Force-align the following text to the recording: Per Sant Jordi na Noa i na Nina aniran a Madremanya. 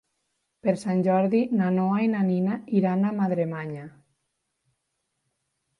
Per 0.67 0.73
Sant 0.83 1.03
Jordi 1.07 1.41
na 1.59 1.67
Noa 1.77 1.99
i 2.07 2.09
na 2.15 2.23
Nina 2.31 2.57
aniran 2.63 3.07
a 3.11 3.15
Madremanya. 3.21 3.87